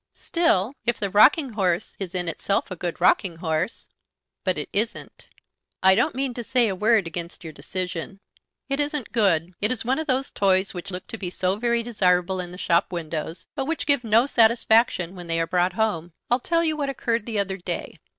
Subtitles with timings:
[0.15, 3.87] "Still, if the rocking horse is in itself a good rocking horse"
[4.43, 5.29] "But it isn't."
[5.83, 8.19] "I don't mean to say a word against your decision."
[8.67, 9.53] "It isn't good.
[9.61, 12.57] It is one of those toys which look to be so very desirable in the
[12.57, 16.13] shop windows, but which give no satisfaction when they are brought home.
[16.31, 17.99] I'll tell you what occurred the other day.